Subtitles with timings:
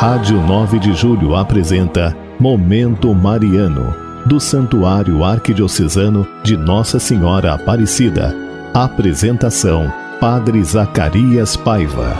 [0.00, 3.94] Rádio 9 de Julho apresenta Momento Mariano,
[4.24, 8.34] do Santuário Arquidiocesano de Nossa Senhora Aparecida.
[8.72, 12.16] Apresentação: Padre Zacarias Paiva.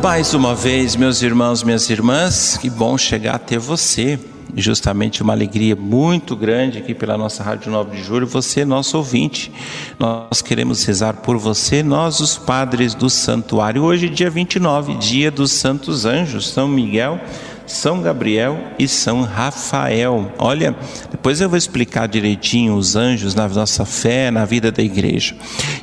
[0.00, 4.16] Mais uma vez, meus irmãos, minhas irmãs, que bom chegar até você
[4.56, 9.52] justamente uma alegria muito grande aqui pela nossa Rádio 9 de Julho, você, nosso ouvinte.
[9.98, 13.82] Nós queremos rezar por você, nós, os padres do santuário.
[13.82, 17.20] Hoje, dia 29, dia dos Santos Anjos, São Miguel.
[17.66, 20.32] São Gabriel e São Rafael.
[20.38, 20.74] Olha,
[21.10, 25.34] depois eu vou explicar direitinho os anjos na nossa fé, na vida da igreja.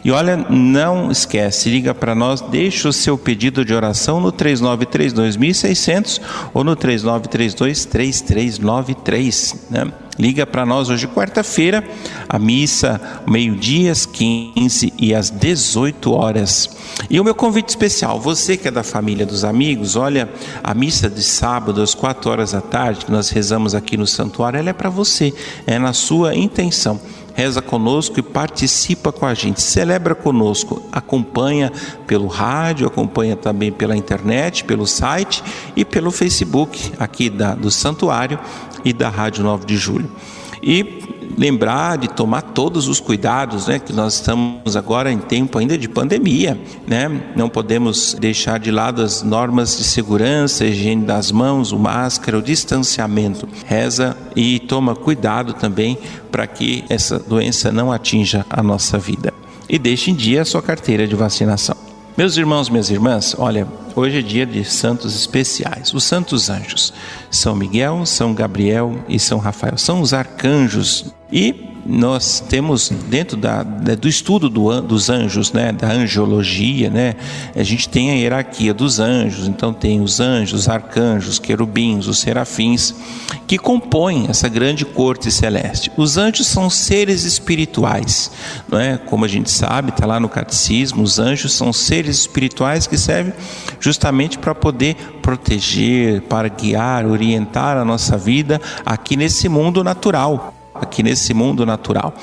[0.03, 6.21] E olha, não esquece, liga para nós, deixa o seu pedido de oração no 3932.600
[6.53, 9.91] ou no 3932-3393, né?
[10.20, 11.81] Liga para nós hoje, quarta-feira,
[12.28, 16.70] a missa, meio-dia, às 15 e às 18 horas.
[17.09, 20.30] E o meu convite especial, você que é da família dos amigos, olha,
[20.61, 24.59] a missa de sábado às 4 horas da tarde, que nós rezamos aqui no santuário,
[24.59, 25.34] ela é para você,
[25.66, 27.00] é na sua intenção
[27.39, 31.72] reza conosco e participa com a gente, celebra conosco, acompanha
[32.06, 35.42] pelo rádio, acompanha também pela internet, pelo site
[35.73, 38.38] e pelo Facebook aqui da, do Santuário
[38.83, 40.09] e da Rádio 9 de Julho.
[40.61, 41.03] E
[41.38, 45.88] lembrar de tomar todos os cuidados, né, que nós estamos agora em tempo ainda de
[45.88, 47.09] pandemia, né?
[47.36, 52.41] Não podemos deixar de lado as normas de segurança, higiene das mãos, o máscara, o
[52.41, 53.47] distanciamento.
[53.66, 55.97] Reza e toma cuidado também
[56.30, 59.33] para que essa doença não atinja a nossa vida.
[59.69, 61.77] E deixe em dia a sua carteira de vacinação.
[62.17, 66.93] Meus irmãos, minhas irmãs, olha, hoje é dia de santos especiais, os santos anjos.
[67.32, 69.78] São Miguel, São Gabriel e São Rafael.
[69.78, 75.92] São os arcanjos e nós temos dentro da, do estudo do, dos anjos, né, da
[75.92, 77.16] angiologia, né,
[77.55, 79.48] a gente tem a hierarquia dos anjos.
[79.48, 82.94] Então tem os anjos, os arcanjos, querubins, os serafins,
[83.48, 85.92] que compõem essa grande corte celeste.
[85.98, 88.32] Os anjos são seres espirituais,
[88.67, 88.98] não é?
[88.98, 93.33] Como a gente sabe, está lá no catecismo, os anjos são seres espirituais que servem
[93.80, 100.54] justamente para poder proteger, para guiar, orientar a nossa vida aqui nesse mundo natural
[100.84, 102.14] aqui nesse mundo natural.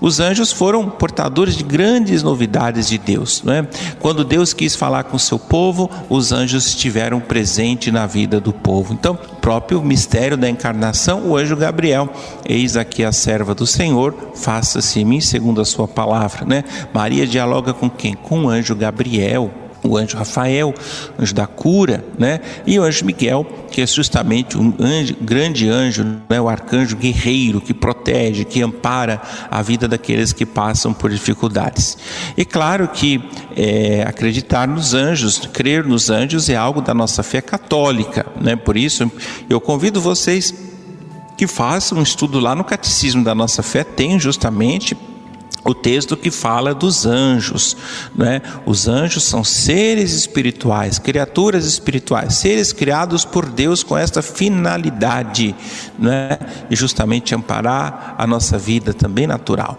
[0.00, 3.42] Os anjos foram portadores de grandes novidades de Deus.
[3.42, 3.68] Não é?
[4.00, 8.52] Quando Deus quis falar com o seu povo, os anjos estiveram presentes na vida do
[8.52, 8.92] povo.
[8.92, 12.08] Então, próprio mistério da encarnação, o anjo Gabriel,
[12.44, 16.44] eis aqui a serva do Senhor, faça-se em mim segundo a sua palavra.
[16.44, 16.64] Né?
[16.92, 18.14] Maria dialoga com quem?
[18.14, 19.50] Com o anjo Gabriel
[19.84, 20.74] o anjo Rafael,
[21.18, 22.40] anjo da cura, né?
[22.66, 26.40] E o anjo Miguel, que é justamente um anjo, grande anjo, né?
[26.40, 31.98] o arcanjo guerreiro que protege, que ampara a vida daqueles que passam por dificuldades.
[32.36, 33.22] E claro que
[33.54, 38.56] é, acreditar nos anjos, crer nos anjos é algo da nossa fé católica, né?
[38.56, 39.10] Por isso
[39.50, 40.54] eu convido vocês
[41.36, 44.96] que façam um estudo lá no catecismo da nossa fé, tem justamente
[45.64, 47.76] o texto que fala dos anjos,
[48.14, 48.42] né?
[48.66, 55.54] Os anjos são seres espirituais, criaturas espirituais, seres criados por Deus com esta finalidade,
[55.98, 56.38] né?
[56.70, 59.78] E justamente amparar a nossa vida também natural.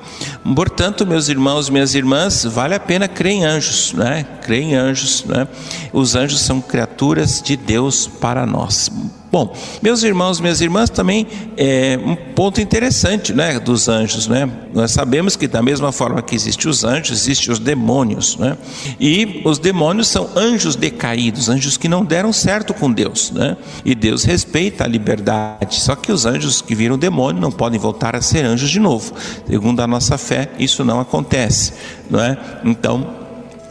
[0.56, 4.26] Portanto, meus irmãos, minhas irmãs, vale a pena crer em anjos, né?
[4.42, 5.48] Crer em anjos, né?
[5.94, 8.90] Os anjos são criaturas de Deus para nós.
[9.36, 14.50] Bom, meus irmãos, minhas irmãs, também é um ponto interessante, né, dos anjos, né?
[14.74, 18.58] Nós sabemos que da mesma forma que existem os anjos, existem os demônios, né?
[18.98, 23.58] E os demônios são anjos decaídos, anjos que não deram certo com Deus, né?
[23.84, 25.82] E Deus respeita a liberdade.
[25.82, 29.12] Só que os anjos que viram demônio não podem voltar a ser anjos de novo.
[29.46, 31.74] Segundo a nossa fé, isso não acontece,
[32.10, 32.38] não é?
[32.64, 33.25] Então,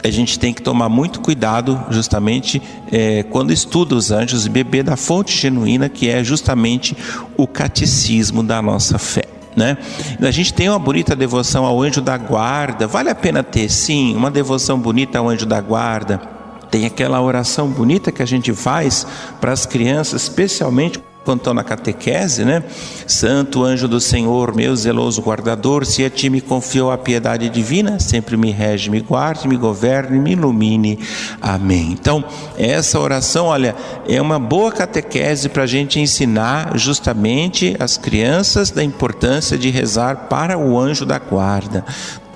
[0.05, 2.61] a gente tem que tomar muito cuidado justamente
[2.91, 6.95] é, quando estuda os anjos e beber da fonte genuína que é justamente
[7.35, 9.23] o catecismo da nossa fé.
[9.55, 9.77] Né?
[10.21, 14.15] A gente tem uma bonita devoção ao anjo da guarda, vale a pena ter, sim,
[14.15, 16.21] uma devoção bonita ao anjo da guarda.
[16.69, 19.07] Tem aquela oração bonita que a gente faz
[19.41, 22.63] para as crianças, especialmente quando estão na catequese, né?
[23.07, 27.99] Santo anjo do Senhor, meu zeloso guardador, se a ti me confiou a piedade divina,
[27.99, 30.99] sempre me rege, me guarde, me governe, me ilumine.
[31.41, 31.91] Amém.
[31.91, 32.23] Então,
[32.57, 33.75] essa oração, olha,
[34.07, 40.27] é uma boa catequese para a gente ensinar justamente as crianças da importância de rezar
[40.29, 41.83] para o anjo da guarda,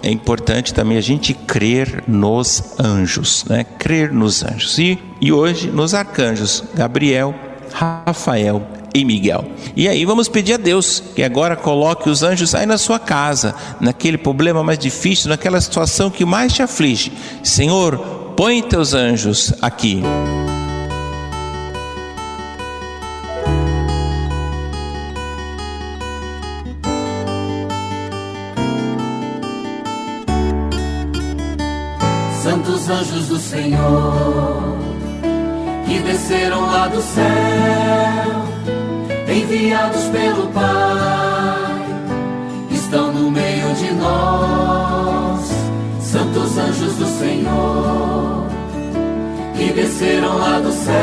[0.01, 3.65] é importante também a gente crer nos anjos, né?
[3.77, 4.77] Crer nos anjos.
[4.79, 7.35] E, e hoje nos arcanjos Gabriel,
[7.73, 9.45] Rafael e Miguel.
[9.75, 13.55] E aí vamos pedir a Deus que agora coloque os anjos aí na sua casa,
[13.79, 17.11] naquele problema mais difícil, naquela situação que mais te aflige.
[17.43, 17.97] Senhor,
[18.35, 20.01] põe teus anjos aqui.
[32.43, 34.77] Santos anjos do Senhor,
[35.85, 38.58] que desceram lá do céu
[39.41, 41.85] enviados pelo Pai,
[42.71, 45.49] estão no meio de nós,
[46.01, 48.47] santos anjos do Senhor,
[49.55, 50.95] que desceram lá do céu,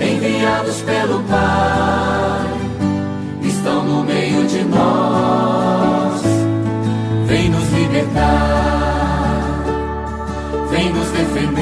[0.00, 2.48] enviados pelo Pai,
[3.42, 6.22] estão no meio de nós,
[7.26, 9.64] vem nos libertar,
[10.70, 11.60] vem nos defender,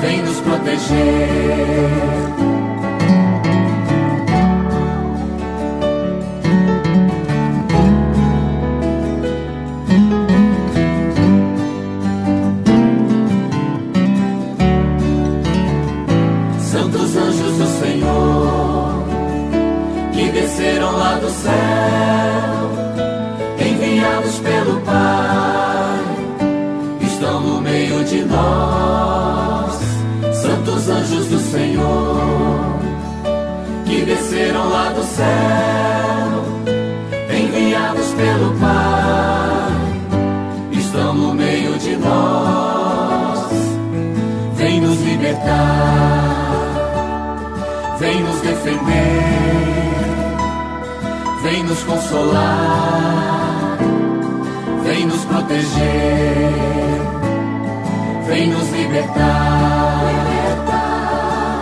[0.00, 2.31] vem nos proteger.
[35.16, 36.44] Céu,
[37.38, 39.72] enviados pelo Pai,
[40.72, 43.52] estão no meio de nós.
[44.56, 45.56] Vem nos libertar,
[47.98, 48.82] vem nos defender,
[51.42, 53.78] vem nos consolar,
[54.84, 56.52] vem nos proteger,
[58.28, 60.00] vem nos libertar,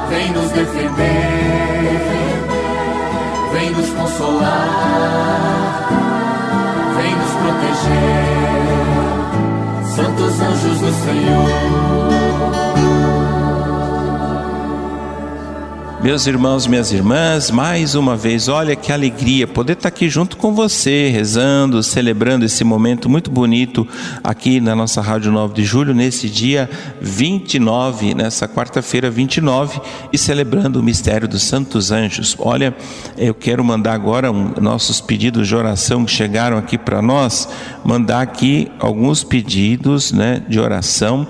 [0.08, 1.59] vem nos defender
[3.60, 4.68] vem nos consolar,
[6.96, 8.24] vem nos proteger,
[9.94, 12.69] santos anjos do Senhor.
[16.02, 20.54] Meus irmãos, minhas irmãs, mais uma vez, olha que alegria poder estar aqui junto com
[20.54, 23.86] você, rezando, celebrando esse momento muito bonito
[24.24, 26.70] aqui na nossa Rádio 9 de Julho, nesse dia
[27.02, 29.78] 29, nessa quarta-feira 29,
[30.10, 32.34] e celebrando o mistério dos Santos Anjos.
[32.38, 32.74] Olha,
[33.18, 37.46] eu quero mandar agora um, nossos pedidos de oração que chegaram aqui para nós,
[37.84, 41.28] mandar aqui alguns pedidos né, de oração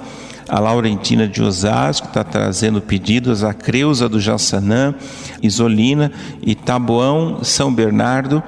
[0.51, 4.95] a Laurentina de Osasco está trazendo pedidos, a Creuza do Jassanã,
[5.41, 6.11] Isolina,
[6.43, 8.43] Itaboão, São Bernardo,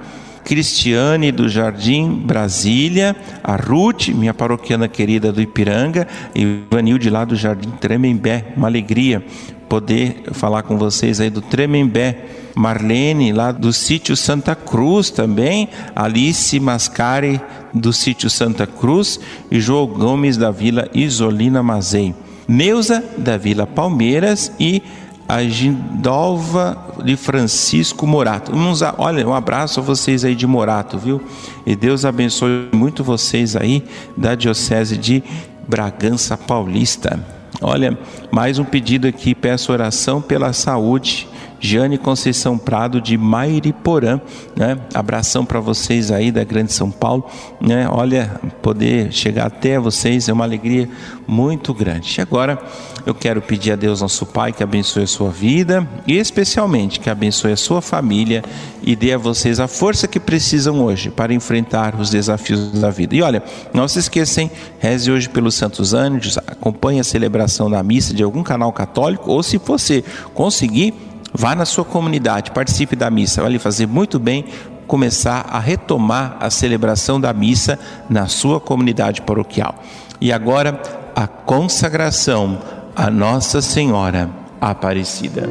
[0.45, 3.15] Cristiane do Jardim Brasília,
[3.45, 6.45] a Ruth, minha paroquiana querida do Ipiranga, e
[6.93, 8.47] o de lá do Jardim Tremembé.
[8.57, 9.25] Uma alegria
[9.73, 12.27] poder falar com vocês aí do Tremembé.
[12.55, 15.67] Marlene, lá do sítio Santa Cruz também,
[15.97, 17.41] Alice Mascari,
[17.73, 19.19] do sítio Santa Cruz,
[19.51, 22.15] e João Gomes, da Vila Isolina Mazei.
[22.47, 24.83] Neuza, da Vila Palmeiras, e
[25.27, 28.53] a Gindolva de Francisco Morato.
[28.99, 31.19] Olha, um abraço a vocês aí de Morato, viu?
[31.65, 33.83] E Deus abençoe muito vocês aí
[34.15, 35.25] da Diocese de
[35.67, 37.42] Bragança Paulista.
[37.65, 37.97] Olha,
[38.33, 41.29] mais um pedido aqui, peço oração pela saúde
[41.61, 44.21] Jane Conceição Prado de Mairiporã,
[44.57, 44.77] né?
[44.93, 47.25] Abração para vocês aí da Grande São Paulo,
[47.61, 47.87] né?
[47.89, 50.89] Olha, poder chegar até vocês é uma alegria
[51.25, 52.21] muito grande.
[52.21, 52.61] Agora
[53.05, 57.11] eu quero pedir a Deus nosso Pai que abençoe a sua vida e especialmente que
[57.11, 58.43] abençoe a sua família
[58.83, 63.15] e dê a vocês a força que precisam hoje para enfrentar os desafios da vida.
[63.15, 63.43] E olha,
[63.73, 68.43] não se esqueçam, reze hoje pelos Santos Anjos, acompanhe a celebração da missa de algum
[68.43, 70.05] canal católico ou se você
[70.35, 70.95] conseguir
[71.35, 74.45] Vá na sua comunidade, participe da missa, vai lhe fazer muito bem
[74.87, 77.79] começar a retomar a celebração da missa
[78.11, 79.75] na sua comunidade paroquial.
[80.21, 80.79] E agora,
[81.17, 82.59] a consagração
[82.95, 84.31] a Nossa Senhora
[84.61, 85.49] Aparecida.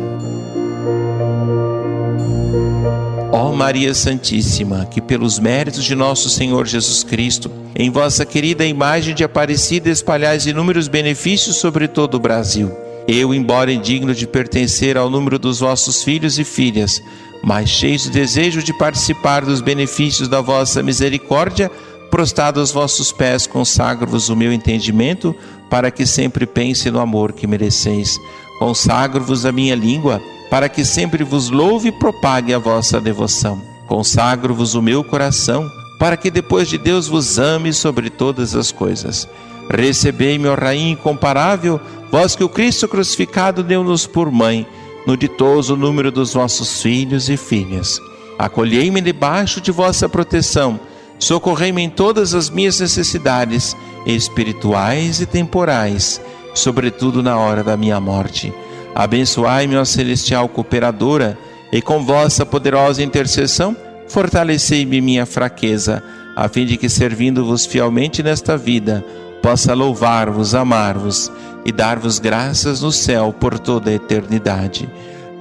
[3.32, 9.16] Ó Maria Santíssima, que pelos méritos de nosso Senhor Jesus Cristo, em vossa querida imagem
[9.16, 12.72] de Aparecida espalhais inúmeros benefícios sobre todo o Brasil
[13.08, 17.02] eu, embora indigno de pertencer ao número dos vossos filhos e filhas,
[17.44, 21.72] mas cheio de desejo de participar dos benefícios da vossa misericórdia,
[22.12, 25.34] prostrado aos vossos pés, consagro-vos o meu entendimento,
[25.70, 28.20] para que sempre pense no amor que mereceis.
[28.60, 33.62] Consagro-vos a minha língua, para que sempre vos louve e propague a vossa devoção.
[33.88, 39.28] Consagro-vos o meu coração, para que depois de Deus vos ame sobre todas as coisas.
[39.70, 41.80] Recebei-me, Rainha incomparável,
[42.12, 44.68] vós que o Cristo crucificado deu-nos por mãe,
[45.08, 48.02] no ditoso número dos vossos filhos e filhas.
[48.38, 50.80] Acolhei-me debaixo de vossa proteção
[51.22, 56.20] Socorrei-me em todas as minhas necessidades, espirituais e temporais,
[56.56, 58.52] sobretudo na hora da minha morte.
[58.96, 61.38] Abençoai-me, ó celestial cooperadora,
[61.72, 66.04] e com vossa poderosa intercessão, fortalecei-me minha fraqueza,
[66.36, 69.06] a fim de que, servindo-vos fielmente nesta vida,
[69.44, 71.32] possa louvar-vos, amar-vos
[71.64, 74.90] e dar-vos graças no céu por toda a eternidade.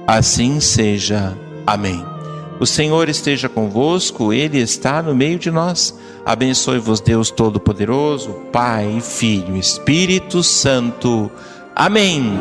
[0.07, 1.35] Assim seja.
[1.65, 2.10] Amém.
[2.61, 5.97] O Senhor esteja convosco, Ele está no meio de nós.
[6.23, 11.31] Abençoe-vos, Deus Todo-Poderoso, Pai, Filho, Espírito Santo.
[11.75, 12.31] Amém.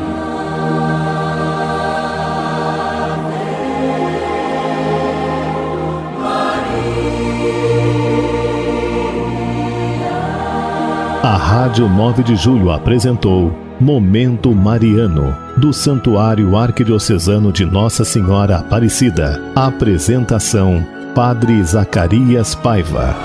[11.41, 19.43] Rádio 9 de Julho apresentou Momento Mariano, do Santuário Arquidiocesano de Nossa Senhora Aparecida.
[19.57, 23.17] Apresentação: Padre Zacarias Paiva.